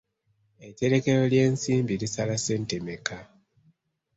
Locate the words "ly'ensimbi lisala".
1.31-2.35